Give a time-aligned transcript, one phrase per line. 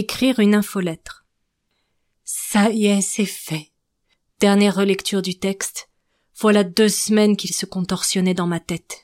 [0.00, 1.26] Écrire une infolettre.
[2.24, 3.70] Ça y est, c'est fait.
[4.40, 5.90] Dernière relecture du texte.
[6.38, 9.02] Voilà deux semaines qu'il se contorsionnait dans ma tête.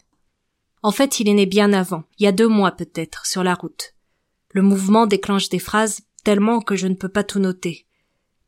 [0.83, 3.53] En fait, il est né bien avant, il y a deux mois peut-être, sur la
[3.53, 3.93] route.
[4.53, 7.85] Le mouvement déclenche des phrases tellement que je ne peux pas tout noter.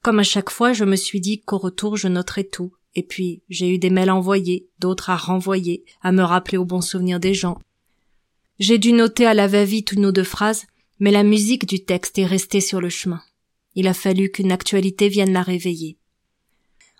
[0.00, 2.72] Comme à chaque fois, je me suis dit qu'au retour je noterais tout.
[2.94, 6.80] Et puis, j'ai eu des mails envoyés, d'autres à renvoyer, à me rappeler au bon
[6.80, 7.58] souvenir des gens.
[8.58, 10.64] J'ai dû noter à la va-vite une ou deux phrases,
[11.00, 13.22] mais la musique du texte est restée sur le chemin.
[13.74, 15.98] Il a fallu qu'une actualité vienne la réveiller.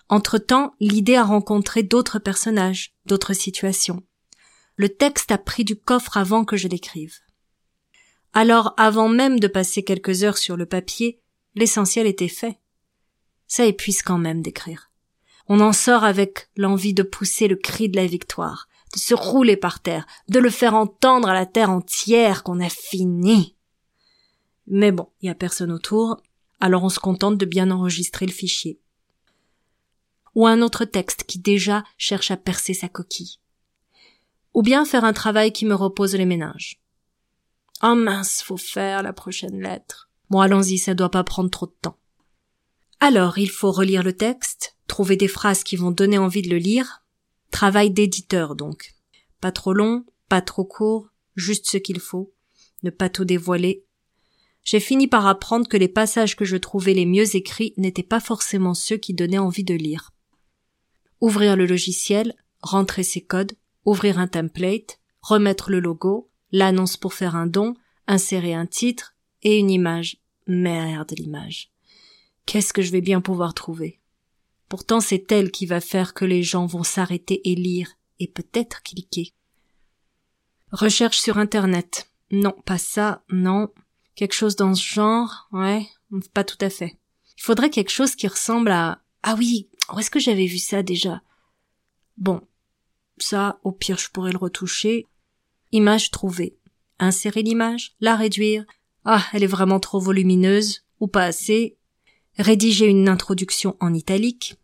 [0.07, 4.01] Entre-temps, l'idée a rencontré d'autres personnages, d'autres situations.
[4.75, 7.17] Le texte a pris du coffre avant que je l'écrive.
[8.33, 11.19] Alors, avant même de passer quelques heures sur le papier,
[11.55, 12.59] l'essentiel était fait.
[13.47, 14.91] Ça épuise quand même d'écrire.
[15.47, 19.57] On en sort avec l'envie de pousser le cri de la victoire, de se rouler
[19.57, 23.55] par terre, de le faire entendre à la terre entière qu'on a fini.
[24.69, 26.21] Mais bon, il y a personne autour,
[26.59, 28.79] alors on se contente de bien enregistrer le fichier.
[30.35, 33.39] Ou un autre texte qui déjà cherche à percer sa coquille.
[34.53, 36.79] Ou bien faire un travail qui me repose les méninges.
[37.81, 40.09] Oh mince, faut faire la prochaine lettre.
[40.29, 41.97] Bon, allons-y, ça doit pas prendre trop de temps.
[42.99, 46.57] Alors, il faut relire le texte, trouver des phrases qui vont donner envie de le
[46.57, 47.03] lire.
[47.51, 48.93] Travail d'éditeur, donc.
[49.41, 52.33] Pas trop long, pas trop court, juste ce qu'il faut.
[52.83, 53.85] Ne pas tout dévoiler.
[54.63, 58.19] J'ai fini par apprendre que les passages que je trouvais les mieux écrits n'étaient pas
[58.19, 60.11] forcément ceux qui donnaient envie de lire.
[61.21, 63.53] Ouvrir le logiciel, rentrer ses codes,
[63.85, 67.75] ouvrir un template, remettre le logo, l'annonce pour faire un don,
[68.07, 70.17] insérer un titre et une image.
[70.47, 71.71] Merde l'image.
[72.45, 73.99] Qu'est-ce que je vais bien pouvoir trouver?
[74.67, 78.83] Pourtant c'est elle qui va faire que les gens vont s'arrêter et lire, et peut-être
[78.83, 79.33] cliquer.
[80.71, 82.11] Recherche sur Internet.
[82.31, 83.69] Non, pas ça, non.
[84.19, 85.87] Quelque chose dans ce genre, ouais,
[86.33, 86.97] pas tout à fait.
[87.37, 89.01] Il faudrait quelque chose qui ressemble à...
[89.23, 91.21] Ah oui, où est-ce que j'avais vu ça déjà?
[92.17, 92.41] Bon,
[93.17, 95.07] ça, au pire, je pourrais le retoucher.
[95.71, 96.57] Image trouvée.
[96.99, 98.65] Insérer l'image, la réduire.
[99.05, 101.77] Ah, elle est vraiment trop volumineuse, ou pas assez.
[102.37, 104.57] Rédiger une introduction en italique.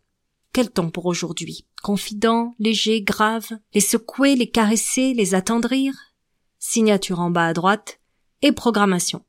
[0.52, 1.66] Quel temps pour aujourd'hui?
[1.82, 5.94] Confident, léger, grave, les secouer, les caresser, les attendrir?
[6.58, 8.00] Signature en bas à droite.
[8.42, 9.24] Et programmation.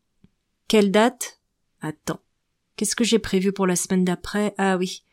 [0.68, 1.40] Quelle date?
[1.82, 2.20] Attends.
[2.76, 4.54] Qu'est-ce que j'ai prévu pour la semaine d'après?
[4.58, 5.04] Ah oui.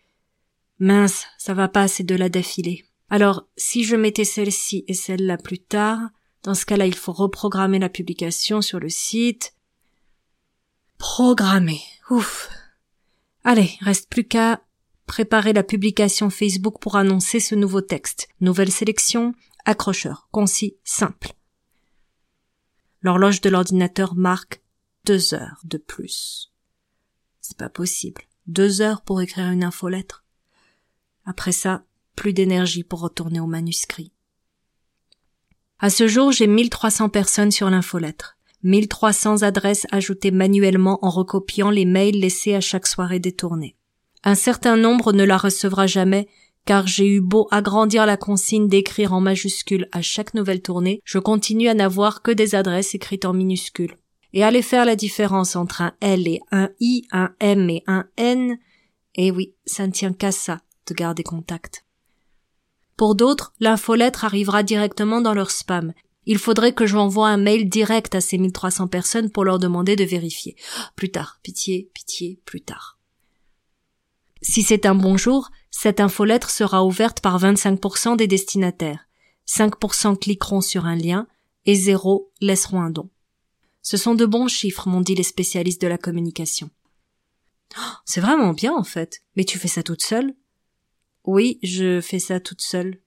[0.79, 2.85] Mince, ça va pas ces deux-là d'affilée.
[3.09, 6.01] Alors, si je mettais celle-ci et celle-là plus tard,
[6.43, 9.55] dans ce cas-là, il faut reprogrammer la publication sur le site.
[10.99, 11.81] Programmer.
[12.11, 12.51] Ouf.
[13.45, 14.63] Allez, reste plus qu'à
[15.07, 18.29] préparer la publication Facebook pour annoncer ce nouveau texte.
[18.41, 19.35] Nouvelle sélection,
[19.65, 21.35] accrocheur, concis, simple.
[23.03, 24.63] L'horloge de l'ordinateur marque
[25.05, 26.53] deux heures de plus.
[27.41, 28.23] C'est pas possible.
[28.47, 30.25] Deux heures pour écrire une infolettre.
[31.27, 31.85] Après ça,
[32.17, 34.13] plus d'énergie pour retourner au manuscrit.
[35.79, 38.37] À ce jour, j'ai 1300 personnes sur l'infolettre.
[38.63, 43.77] 1300 adresses ajoutées manuellement en recopiant les mails laissés à chaque soirée détournée.
[44.23, 46.29] Un certain nombre ne la recevra jamais,
[46.65, 51.19] car j'ai eu beau agrandir la consigne d'écrire en majuscule à chaque nouvelle tournée, je
[51.19, 53.99] continue à n'avoir que des adresses écrites en minuscules
[54.35, 58.05] et aller faire la différence entre un L et un I, un M et un
[58.17, 58.59] N,
[59.15, 61.87] eh oui, ça ne tient qu'à ça de garder contact.
[62.97, 65.95] Pour d'autres, l'infolettre arrivera directement dans leur spam.
[66.27, 69.95] Il faudrait que je envoie un mail direct à ces 1300 personnes pour leur demander
[69.95, 70.57] de vérifier.
[70.97, 72.99] Plus tard, pitié, pitié, plus tard.
[74.43, 79.07] Si c'est un bon jour, cette infolettre sera ouverte par 25% des destinataires.
[79.47, 81.29] 5% cliqueront sur un lien
[81.67, 83.09] et 0 laisseront un don.
[83.85, 86.71] Ce sont de bons chiffres, m'ont dit les spécialistes de la communication.
[87.79, 89.23] Oh, c'est vraiment bien, en fait.
[89.37, 90.35] Mais tu fais ça toute seule?
[91.25, 92.99] Oui, je fais ça toute seule.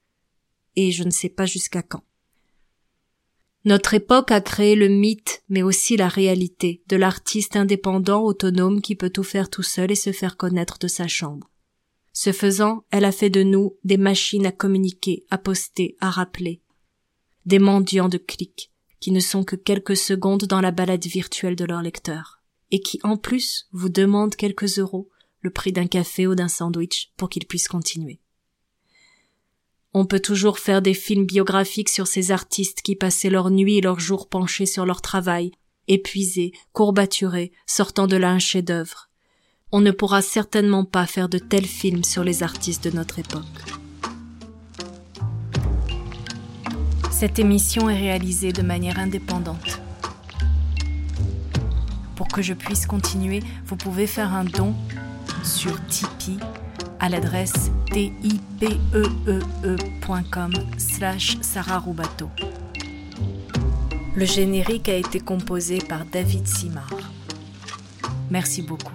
[0.76, 2.04] et je ne sais pas jusqu'à quand.
[3.66, 8.96] Notre époque a créé le mythe, mais aussi la réalité, de l'artiste indépendant, autonome, qui
[8.96, 11.50] peut tout faire tout seul et se faire connaître de sa chambre.
[12.14, 16.62] Ce faisant, elle a fait de nous des machines à communiquer, à poster, à rappeler.
[17.48, 21.66] Des mendiants de clics, qui ne sont que quelques secondes dans la balade virtuelle de
[21.66, 22.42] leur lecteur,
[22.72, 25.10] et qui en plus vous demandent quelques euros,
[25.42, 28.20] le prix d'un café ou d'un sandwich, pour qu'ils puissent continuer.
[29.94, 33.82] On peut toujours faire des films biographiques sur ces artistes qui passaient leur nuit et
[33.82, 35.52] leurs jours penchés sur leur travail,
[35.88, 39.10] épuisés, courbaturés, sortant de là un chef-d'œuvre.
[39.72, 43.44] On ne pourra certainement pas faire de tels films sur les artistes de notre époque.
[47.20, 49.82] Cette émission est réalisée de manière indépendante.
[52.16, 54.76] Pour que je puisse continuer, vous pouvez faire un don
[55.44, 56.38] sur Tipeee
[57.00, 58.54] à l'adresse tipeee.com
[60.78, 62.30] slash sararubato.
[64.16, 66.94] Le générique a été composé par David Simard.
[68.30, 68.94] Merci beaucoup.